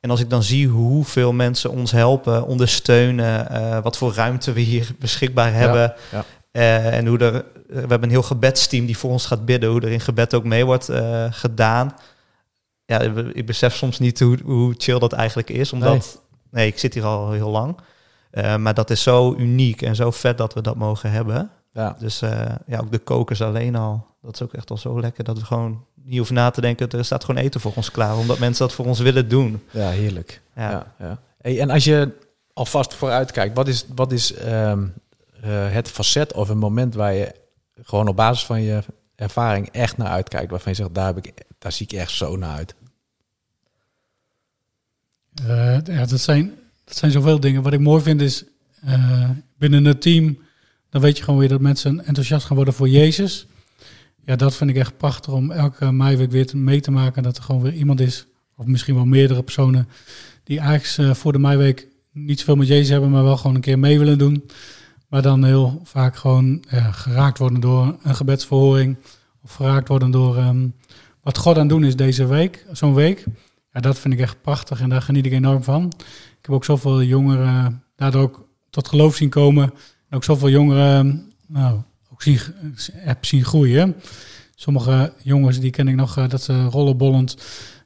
[0.00, 4.60] En als ik dan zie hoeveel mensen ons helpen, ondersteunen, eh, wat voor ruimte we
[4.60, 5.94] hier beschikbaar hebben.
[6.10, 6.24] ja.
[6.50, 7.32] eh, en hoe er,
[7.66, 10.44] we hebben een heel gebedsteam die voor ons gaat bidden, hoe er in gebed ook
[10.44, 11.94] mee wordt eh, gedaan.
[12.84, 13.00] Ja,
[13.32, 17.04] ik besef soms niet hoe, hoe chill dat eigenlijk is, omdat nee, ik zit hier
[17.04, 17.76] al heel lang.
[18.30, 21.50] Eh, maar dat is zo uniek en zo vet dat we dat mogen hebben.
[21.72, 21.96] Ja.
[21.98, 24.06] Dus eh, ja, ook de kokers alleen al.
[24.22, 26.90] Dat is ook echt al zo lekker dat we gewoon niet hoeven na te denken.
[26.90, 29.62] Er staat gewoon eten voor ons klaar, omdat mensen dat voor ons willen doen.
[29.70, 30.40] ja, heerlijk.
[30.56, 30.70] Ja.
[30.70, 30.86] Ja.
[30.98, 32.12] Ja, Hey, en als je
[32.52, 34.86] alvast vooruit kijkt, wat is, wat is ehm,
[35.40, 37.34] eh, het facet of een moment waar je
[37.82, 38.82] gewoon op basis van je
[39.14, 42.36] ervaring echt naar uitkijkt, waarvan je zegt, daar, heb ik, daar zie ik echt zo
[42.36, 42.74] naar uit.
[45.46, 47.62] Eh, ja, dat, zijn, dat zijn zoveel dingen.
[47.62, 48.44] Wat ik mooi vind is,
[48.84, 50.38] eh, binnen het team,
[50.90, 53.46] dan weet je gewoon weer dat mensen enthousiast gaan worden voor Jezus.
[54.28, 57.22] Ja, dat vind ik echt prachtig om elke meiweek weer mee te maken.
[57.22, 59.88] Dat er gewoon weer iemand is, of misschien wel meerdere personen,
[60.44, 63.62] die eigenlijk eh, voor de meiweek niet zoveel met Jezus hebben, maar wel gewoon een
[63.62, 64.50] keer mee willen doen.
[65.08, 68.96] Maar dan heel vaak gewoon geraakt worden door een gebedsverhoring.
[69.42, 70.68] Of geraakt worden door ehm,
[71.22, 73.24] wat God aan het doen is deze week, zo'n week.
[73.72, 75.92] Ja, dat vind ik echt prachtig en daar geniet ik enorm van.
[76.38, 79.64] Ik heb ook zoveel jongeren daardoor ook tot geloof zien komen.
[80.08, 81.80] En ook zoveel jongeren nou,
[82.18, 82.38] ook zien,
[82.94, 83.94] heb zien groeien.
[84.54, 87.36] Sommige jongens die ken ik nog eh, dat ze rollenbollend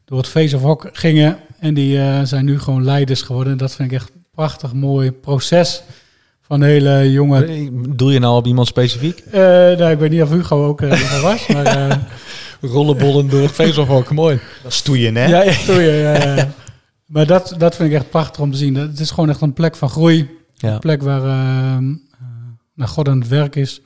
[0.05, 1.37] door het face of hok gingen.
[1.59, 3.57] En die eh, zijn nu gewoon leiders geworden.
[3.59, 5.83] Dat vind ik echt een prachtig mooi proces
[6.41, 7.71] van een hele jonge...
[7.97, 9.19] Doe je nou op iemand specifiek?
[9.19, 11.65] Eh, nou, ik weet niet of Hugo ook eh, er was, maar...
[11.67, 11.97] eh,
[12.73, 14.41] Rollenbollen door het vezelhok, mooi.
[14.63, 15.25] Dat stoeien, hè?
[15.27, 15.53] Ja, ja.
[15.75, 16.53] Je, ja, ja.
[17.07, 18.75] Maar dat, dat vind ik echt prachtig om te zien.
[18.75, 20.29] Dat- Het is gewoon echt een plek van groei.
[20.55, 20.73] Ja.
[20.73, 22.19] Een plek waar ehm, eh,
[22.75, 23.81] naar God aan het werk is.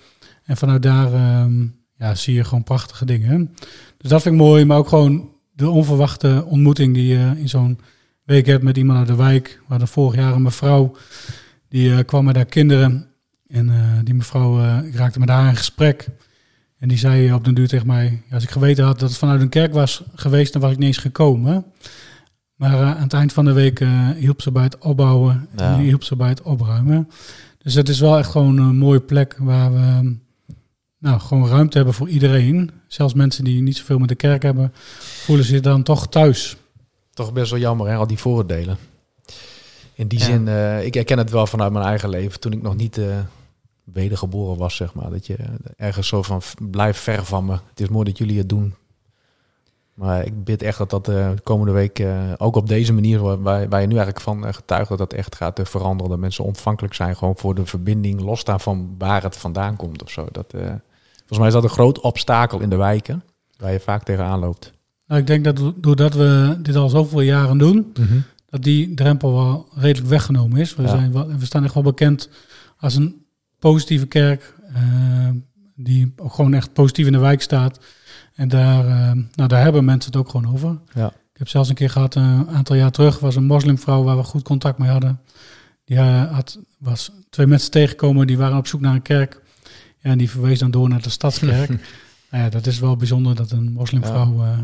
[0.46, 1.66] En vanuit daar ehm,
[1.98, 3.54] ja, zie je gewoon prachtige dingen.
[3.98, 4.64] Dus dat vind ik mooi.
[4.64, 7.78] Maar ook gewoon de onverwachte ontmoeting die je in zo'n
[8.24, 9.58] week hebt met iemand uit de wijk.
[9.58, 10.96] We hadden vorig jaar een mevrouw
[11.68, 13.08] die eh, kwam met haar kinderen.
[13.46, 16.08] En eh, die mevrouw, eh, ik raakte met haar in gesprek.
[16.78, 19.40] En die zei op den duur tegen mij, als ik geweten had dat het vanuit
[19.40, 21.64] een kerk was geweest, dan was ik niet eens gekomen.
[22.54, 23.84] Maar aan het eind van de week
[24.16, 25.74] hielp ze bij het opbouwen Ja.
[25.74, 27.08] en hielp ze bij het opruimen.
[27.58, 30.12] Dus het is wel echt gewoon een mooie plek waar we ehm,
[30.98, 32.70] nou, gewoon ruimte hebben voor iedereen.
[32.86, 34.72] Zelfs mensen die niet zoveel met de kerk hebben,
[35.24, 36.56] voelen zich dan toch thuis.
[37.14, 38.76] Toch best wel jammer, hè, al die vooroordelen.
[39.94, 40.24] In die Ja.
[40.24, 42.40] zin, eh, ik herken het wel vanuit mijn eigen leven.
[42.40, 43.18] Toen ik nog niet eh,
[43.84, 45.10] wedergeboren was, zeg maar.
[45.10, 45.36] Dat je
[45.76, 47.52] ergens zo van, blijf ver van me.
[47.52, 48.74] Het is mooi dat jullie het doen.
[49.96, 53.20] Maar ik bid echt dat dat eh, de komende week, eh, ook op deze manier,
[53.20, 56.10] waar, waar je nu eigenlijk van eh, getuigt, dat dat echt gaat eh, veranderen.
[56.10, 60.10] Dat mensen ontvankelijk zijn gewoon voor de verbinding, los daarvan waar het vandaan komt of
[60.10, 60.26] zo.
[60.32, 60.60] Dat, eh,
[61.16, 63.22] volgens mij is dat een groot obstakel in de wijken,
[63.58, 64.72] waar je vaak tegenaan loopt.
[65.06, 67.92] Nou, ik denk dat doordat we dit al zoveel jaren doen,
[68.50, 70.74] dat die drempel wel redelijk weggenomen is.
[70.74, 70.88] We, Ja.
[70.88, 72.28] zijn wel, we staan echt wel bekend
[72.78, 73.24] als een
[73.58, 75.28] positieve kerk, eh,
[75.76, 77.78] die ook gewoon echt positief in de wijk staat.
[78.34, 80.78] En daar, eh, nou, daar hebben mensen het ook gewoon over.
[80.94, 81.06] Ja.
[81.06, 84.16] Ik heb zelfs een keer gehad, eh, een aantal jaar terug, was een moslimvrouw waar
[84.16, 85.20] we goed contact mee hadden.
[85.84, 89.40] Die eh, had, was twee mensen tegengekomen, die waren op zoek naar een kerk.
[89.98, 91.68] Ja, en die verwees dan door naar de stadskerk.
[92.30, 94.58] nou ja, dat is wel bijzonder dat een moslimvrouw eh,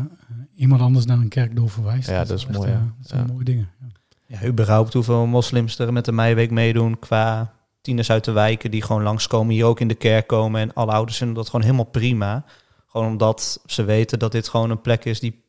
[0.55, 2.09] iemand anders naar een kerk doorverwijst.
[2.09, 2.93] Ja, dat is mooi, ja.
[2.99, 3.31] dat zijn Ja.
[3.33, 3.69] mooie dingen.
[3.79, 4.37] Ja.
[4.41, 8.81] Ja, überhaupt hoeveel moslims er met de Meiweek meedoen qua tieners uit de wijken die
[8.81, 10.61] gewoon langskomen, hier ook in de kerk komen.
[10.61, 12.45] En alle ouders vinden dat gewoon helemaal prima.
[12.87, 15.43] Gewoon omdat ze weten dat dit gewoon een plek is die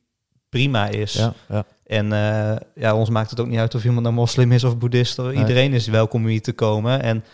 [0.48, 1.12] prima is.
[1.12, 1.64] Ja, ja.
[1.86, 4.78] En eh, ja, ons maakt het ook niet uit of iemand nou moslim is of
[4.78, 5.18] boeddhist.
[5.18, 5.36] Nee.
[5.36, 7.02] Iedereen is welkom om hier te komen.
[7.02, 7.24] En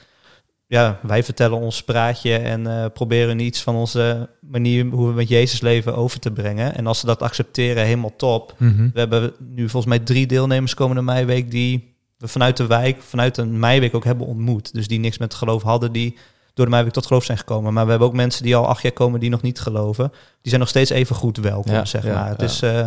[0.66, 5.28] ja, wij vertellen ons praatje en eh, proberen iets van onze manier hoe we met
[5.28, 6.74] Jezus leven over te brengen.
[6.74, 8.54] En als ze dat accepteren, helemaal top.
[8.58, 8.90] Mhm.
[8.92, 11.89] We hebben nu volgens mij drie deelnemers komende meiweek die
[12.20, 14.74] we vanuit de wijk, vanuit een meiweek ook hebben ontmoet.
[14.74, 16.16] Dus die niks met geloof hadden, die
[16.54, 17.72] door de meiweek tot geloof zijn gekomen.
[17.72, 20.08] Maar we hebben ook mensen die al acht jaar komen die nog niet geloven.
[20.10, 22.28] Die zijn nog steeds even goed welkom, Ja, zeg ja, maar.
[22.28, 22.46] Het ja.
[22.46, 22.86] is, eh,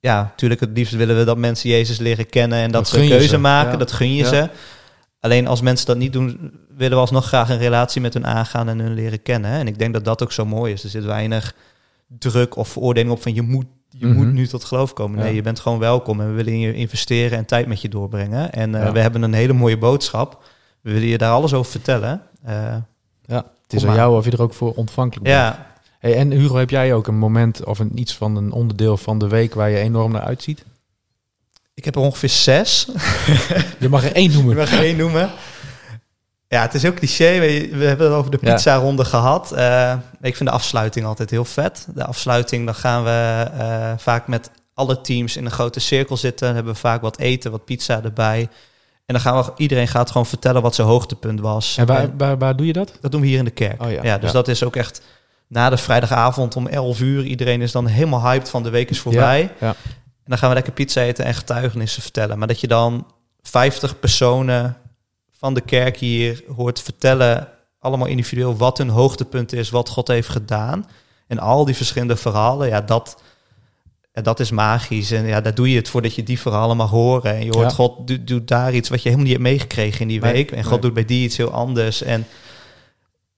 [0.00, 3.00] ja, natuurlijk het liefst willen we dat mensen Jezus leren kennen en dat, Dat ze
[3.02, 3.78] een keuze ze, maken.
[3.78, 4.48] Dat gun je ze.
[5.20, 8.68] Alleen als mensen dat niet doen, willen we alsnog graag een relatie met hun aangaan
[8.68, 9.50] en hun leren kennen.
[9.50, 9.58] hè.
[9.58, 10.84] En ik denk dat dat ook zo mooi is.
[10.84, 11.54] Er zit weinig
[12.18, 14.16] druk of veroordeling op van je moet, je Mhm.
[14.16, 15.18] moet nu tot geloof komen.
[15.18, 15.34] Nee, Ja.
[15.34, 18.52] je bent gewoon welkom en we willen in je investeren en tijd met je doorbrengen.
[18.52, 18.92] En eh, Ja.
[18.92, 20.42] we hebben een hele mooie boodschap.
[20.80, 22.22] We willen je daar alles over vertellen.
[22.44, 22.76] Eh,
[23.28, 25.36] Ja, het is aan jou of je er ook voor ontvankelijk bent.
[25.36, 28.96] ja, Hey, en Hugo, heb jij ook een moment of een, iets van een onderdeel
[28.96, 30.64] van de week waar je enorm naar uitziet?
[31.74, 32.88] ik heb er ongeveer zes.
[33.80, 34.56] Je mag er één noemen.
[34.56, 35.30] mag er één noemen.
[36.48, 37.38] Ja, het is heel cliché.
[37.40, 38.52] We, we hebben het over de Ja.
[38.54, 39.52] pizza-ronde gehad.
[39.52, 41.86] Eh, ik vind de afsluiting altijd heel vet.
[41.94, 46.46] De afsluiting, dan gaan we eh, vaak met alle teams in een grote cirkel zitten.
[46.46, 48.40] Dan hebben we vaak wat eten, wat pizza erbij.
[49.06, 51.76] En dan gaan we, iedereen gaat gewoon vertellen wat zijn hoogtepunt was.
[51.76, 52.92] En waar, En waar, waar doe je dat?
[53.00, 53.82] dat doen we hier in de kerk.
[53.82, 54.32] Oh ja, ja, dus ja.
[54.36, 55.02] dat is ook echt
[55.48, 57.24] na de vrijdagavond om 11 uur.
[57.24, 59.50] Iedereen is dan helemaal hyped van de week is voorbij.
[59.60, 59.68] ja.
[59.68, 62.38] En dan gaan we lekker pizza eten en getuigenissen vertellen.
[62.38, 63.06] Maar dat je dan
[63.42, 64.76] 50 personen
[65.38, 70.28] van de kerk hier hoort vertellen, allemaal individueel, wat hun hoogtepunt is, wat God heeft
[70.28, 70.86] gedaan.
[71.26, 73.22] En al die verschillende verhalen, ja, dat,
[74.12, 75.10] dat is magisch.
[75.10, 77.34] En ja, daar doe je het voor dat je die verhalen mag horen.
[77.34, 77.76] En je hoort Ja.
[77.76, 80.50] God doet, doet daar iets wat je helemaal niet hebt meegekregen in die Nee, week.
[80.50, 80.80] En God nee.
[80.80, 82.02] doet bij die iets heel anders.
[82.02, 82.26] En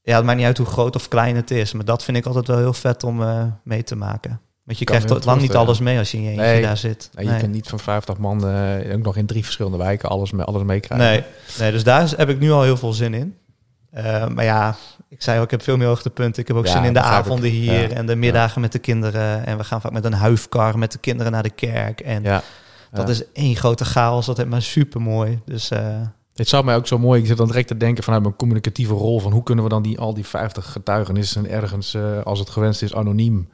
[0.02, 1.72] ja, het maakt niet uit hoe groot of klein het is.
[1.72, 4.40] Maar dat vind ik altijd wel heel vet om eh, mee te maken.
[4.68, 6.62] Want je Kan krijgt heel lang niet alles mee als je in je eentje Nee.
[6.62, 7.10] daar zit.
[7.14, 10.32] Nee, je kunt niet van 50 man, eh, ook nog in drie verschillende wijken, alles,
[10.32, 11.06] me- alles meekrijgen.
[11.08, 11.22] Nee,
[11.58, 13.36] nee, dus daar heb ik nu al heel veel zin in.
[13.90, 14.76] Eh, maar ja,
[15.08, 16.42] ik zei ook, ik heb veel meer hoogtepunten.
[16.42, 17.94] Ik heb ook Ja, zin in de avonden hier Ja.
[17.96, 19.46] en de middagen met de kinderen.
[19.46, 22.00] En we gaan vaak met een huifkar met de kinderen naar de kerk.
[22.00, 22.22] En
[22.92, 24.26] dat is één grote chaos.
[24.26, 25.40] Dat is maar super mooi.
[25.44, 26.00] Dus eh,
[26.34, 27.20] Het zou mij ook zo mooi.
[27.20, 29.82] Ik zit dan direct te denken vanuit mijn communicatieve rol van hoe kunnen we dan
[29.82, 33.48] die al die 50 getuigenissen ergens, als het gewenst is, anoniem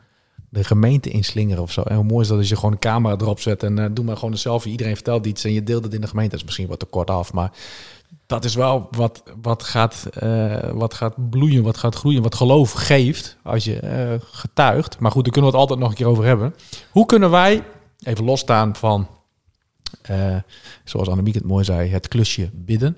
[0.55, 1.83] de gemeente inslingeren of zo.
[1.83, 4.05] En hoe mooi is dat als je gewoon een camera erop zet en eh, doe
[4.05, 4.71] maar gewoon een selfie.
[4.71, 6.31] Iedereen vertelt iets en je deelt het in de gemeente.
[6.31, 7.53] Dat is misschien wat te kort af, maar
[8.27, 12.73] dat is wel wat, wat, gaat, eh, wat gaat bloeien, wat gaat groeien, wat geloof
[12.73, 14.99] geeft als je eh, getuigt.
[14.99, 16.55] Maar goed, daar kunnen we het altijd nog een keer over hebben.
[16.91, 17.63] Hoe kunnen wij,
[18.03, 19.09] even losstaan van,
[20.85, 22.97] zoals Annemiek het mooi zei, het klusje bidden.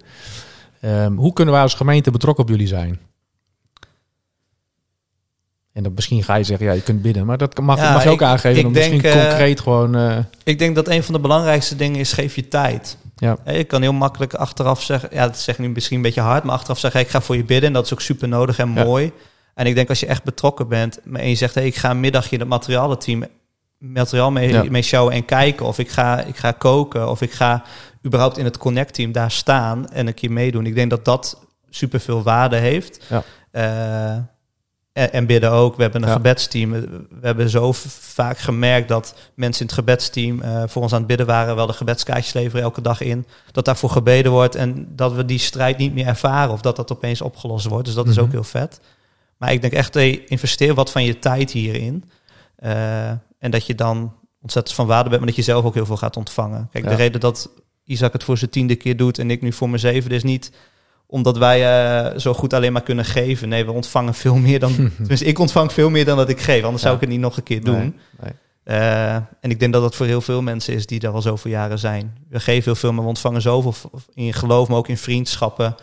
[0.81, 3.01] Ehm, hoe kunnen wij als gemeente betrokken op jullie zijn?
[5.77, 8.03] En dan misschien ga je zeggen, ja, je kunt bidden, maar dat mag, Ja, mag
[8.03, 8.67] je ook ik- aangeven.
[8.67, 9.95] ik denk, misschien eh, concreet gewoon.
[9.97, 12.97] eh, ik denk dat een van de belangrijkste dingen is, geef je tijd.
[13.17, 13.37] ja.
[13.47, 16.45] Je kan heel makkelijk achteraf zeggen, ja, dat zeg ik nu misschien een beetje hard,
[16.45, 17.67] maar achteraf zeggen, hey, ik ga voor je bidden.
[17.69, 18.85] En dat is ook super nodig en Ja.
[18.85, 19.12] mooi.
[19.55, 22.01] En ik denk als je echt betrokken bent en je zegt, hey, ik ga een
[22.01, 23.25] middagje in het materialenteam
[23.79, 24.65] materiaal mee, Ja.
[24.69, 25.67] mee showen en kijken.
[25.67, 27.09] Of ik ga, ik ga koken.
[27.11, 27.62] Of ik ga
[28.07, 30.67] überhaupt in het Connect-team daar staan en een keer meedoen.
[30.67, 33.05] Ik denk dat dat super veel waarde heeft.
[33.09, 33.23] Ja.
[33.51, 34.17] Eh,
[34.97, 35.77] en, en bidden ook.
[35.77, 36.15] We hebben een Ja.
[36.15, 36.71] gebedsteam.
[36.71, 36.87] We
[37.21, 41.27] hebben zo vaak gemerkt dat mensen in het gebedsteam eh, voor ons aan het bidden
[41.27, 41.57] waren.
[41.57, 43.27] Wel de gebedskaartjes leveren elke dag in.
[43.53, 46.53] Dat daarvoor gebeden wordt en dat we die strijd niet meer ervaren.
[46.53, 47.85] Of dat dat opeens opgelost wordt.
[47.87, 48.25] Dus dat is Mhm.
[48.25, 48.81] ook heel vet.
[49.37, 52.05] Maar ik denk echt, hey, investeer wat van je tijd hierin.
[52.57, 55.87] Eh, en dat je dan ontzettend van waarde bent, maar dat je zelf ook heel
[55.87, 56.69] veel gaat ontvangen.
[56.73, 56.91] Kijk, Ja.
[56.91, 57.51] de reden dat
[57.85, 60.53] Isaac het voor zijn tiende keer doet en ik nu voor mijn zevende is niet
[61.07, 61.64] omdat wij
[62.12, 63.49] eh, zo goed alleen maar kunnen geven.
[63.49, 64.75] Nee, we ontvangen veel meer dan.
[64.97, 66.62] tenminste, ik ontvang veel meer dan dat ik geef.
[66.62, 66.88] Anders Ja.
[66.88, 67.79] zou ik het niet nog een keer doen.
[67.79, 68.33] Nee, nee.
[68.64, 71.51] Eh, en ik denk dat dat voor heel veel mensen is die daar al zoveel
[71.51, 72.16] jaren zijn.
[72.31, 73.75] We geven heel veel, maar we ontvangen zoveel
[74.14, 75.75] in geloof, maar ook in vriendschappen.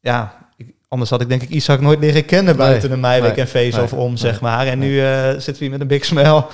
[0.00, 3.30] Ja, ik- anders had ik denk ik Isaac nooit leren kennen Nee, buiten een meiweek
[3.36, 4.66] nee, en feest nee, of om, nee, zeg maar.
[4.66, 4.88] En nee.
[4.88, 6.46] nu eh, zitten we hier met een big smile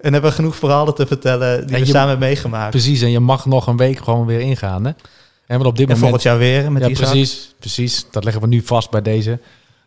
[0.00, 2.70] en hebben we genoeg verhalen te vertellen die En we je- samen hebben meegemaakt.
[2.70, 4.84] Precies, en je mag nog een week gewoon weer ingaan.
[4.84, 4.90] Hè?
[5.50, 7.10] En want op dit En moment volgend jaar weer met ja, Isaac.
[7.10, 8.06] precies, precies.
[8.10, 9.38] Dat leggen we nu vast bij deze.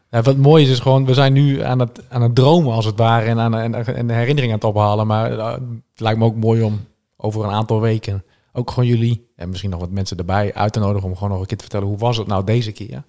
[0.09, 2.85] Ja, wat mooi is, is gewoon, we zijn nu aan het, aan het dromen als
[2.85, 5.07] het ware en aan en, en herinneringen aan het ophalen.
[5.07, 6.85] Maar eh, het lijkt me ook mooi om
[7.17, 8.23] over een aantal weken
[8.53, 11.39] ook gewoon jullie en misschien nog wat mensen erbij uit te nodigen om gewoon nog
[11.39, 12.89] een keer te vertellen hoe was het nou deze keer.
[12.89, 13.03] Ja,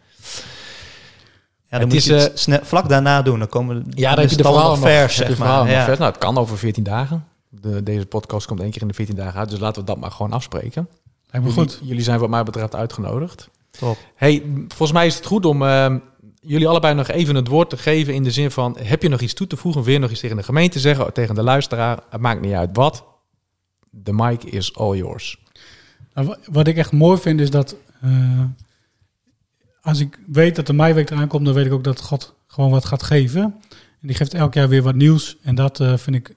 [1.69, 3.39] Het dan moet is, je het eh, snel, vlak daarna doen.
[3.39, 5.71] Dan komen Ja, dan is heb je de nog, vers, zeg maar.
[5.71, 5.85] Ja.
[5.85, 5.99] vers.
[5.99, 7.25] Nou, het kan over 14 dagen.
[7.49, 9.99] De, deze podcast komt één keer in de 14 dagen uit, dus laten we dat
[9.99, 10.89] maar gewoon afspreken.
[11.35, 11.81] Lijkt me goed.
[11.83, 13.49] Jullie zijn wat mij betreft uitgenodigd.
[13.79, 13.97] Top.
[14.15, 15.95] Hey, volgens mij is het goed om eh,
[16.41, 19.21] jullie allebei nog even het woord te geven in de zin van: heb je nog
[19.21, 19.93] iets toe te voegen?
[19.93, 21.13] Je nog iets tegen de gemeente zeggen?
[21.13, 21.99] Tegen de luisteraar?
[22.11, 23.05] Het maakt niet uit wat.
[23.91, 25.43] De mic is all yours.
[26.15, 28.41] Nou, wa- wat ik echt mooi vind is dat eh,
[29.81, 32.71] als ik weet dat de meiweek eraan komt, dan weet ik ook dat God gewoon
[32.71, 33.43] wat gaat geven.
[34.01, 35.37] En die geeft elk jaar weer wat nieuws.
[35.43, 36.35] En dat eh, vind ik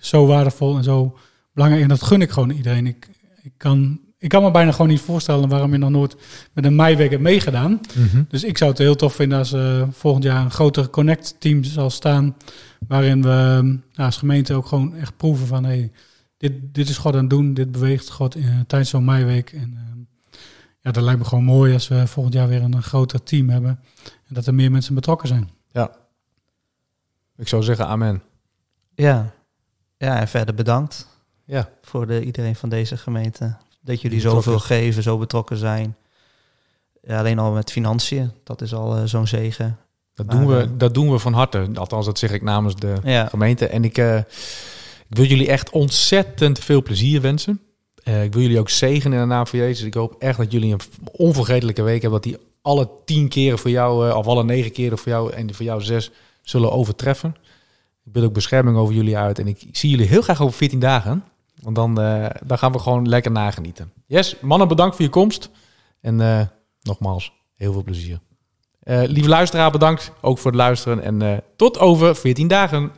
[0.00, 1.18] zo waardevol en zo
[1.52, 1.82] belangrijk.
[1.82, 2.86] En dat gun ik gewoon iedereen.
[2.86, 3.08] Ik,
[3.42, 6.16] ik, kan, ik kan me bijna gewoon niet voorstellen waarom je nog nooit
[6.52, 7.80] met een meiweek hebt meegedaan.
[8.28, 11.90] Dus ik zou het heel tof vinden als eh, volgend jaar een groter Connect-team zal
[11.90, 12.36] staan.
[12.88, 15.64] Waarin we eh, nou, als gemeente ook gewoon echt proeven van...
[15.64, 15.90] Hey,
[16.36, 19.52] dit, dit is God aan het doen, dit beweegt God eh, tijdens zo'n meiweek.
[19.52, 20.38] En eh,
[20.80, 23.48] ja, dat lijkt me gewoon mooi als we volgend jaar weer een, een groter team
[23.48, 23.80] hebben.
[24.04, 25.50] En dat er meer mensen betrokken zijn.
[25.72, 25.90] Ja.
[27.36, 28.22] Ik zou zeggen amen.
[28.94, 29.32] Ja.
[29.96, 31.06] ja, en verder bedankt
[31.44, 31.68] Ja.
[31.82, 33.56] voor de, iedereen van deze gemeente.
[33.80, 35.96] Dat jullie betrokken zoveel geven, zo betrokken zijn.
[37.02, 39.78] Ja, alleen al met financiën, dat is al eh, zo'n zegen.
[40.14, 41.70] Dat Maar, doen, we, eh, dat doen we van harte.
[41.74, 43.66] Althans, dat zeg ik namens de Ja, gemeente.
[43.66, 44.16] En ik, eh,
[45.08, 47.60] ik wil jullie echt ontzettend veel plezier wensen.
[48.04, 49.86] Ik wil jullie ook zegenen in de naam van Jezus.
[49.86, 50.80] Ik hoop echt dat jullie een
[51.12, 52.20] onvergetelijke week hebben.
[52.22, 55.64] Dat die alle tien keren voor jou, of alle negen keren voor jou en voor
[55.64, 56.10] jou zes
[56.42, 57.36] zullen overtreffen.
[58.04, 59.38] Ik wil ook bescherming over jullie uit.
[59.38, 61.24] En ik zie jullie heel graag over 14 dagen.
[61.62, 63.92] Want dan, eh, dan gaan we gewoon lekker nagenieten.
[64.06, 65.50] Yes, mannen, bedankt voor je komst.
[66.00, 66.40] En eh,
[66.82, 68.20] nogmaals, heel veel plezier.
[68.80, 71.02] Eh, lieve luisteraar, bedankt ook voor het luisteren.
[71.02, 72.92] En tot over 14 dagen.